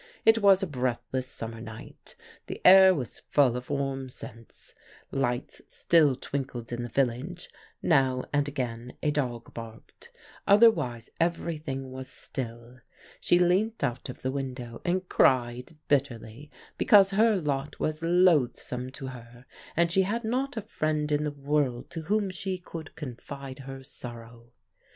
[0.25, 2.15] It was a breathless summer night.
[2.47, 4.73] The air was full of warm scents.
[5.11, 7.51] Lights still twinkled in the village;
[7.83, 10.09] now and again a dog barked,
[10.47, 12.79] otherwise everything was still.
[13.19, 16.49] She leant out of the window, and cried bitterly
[16.79, 19.45] because her lot was loathsome to her,
[19.77, 23.83] and she had not a friend in the world to whom she could confide her
[23.83, 24.51] sorrow.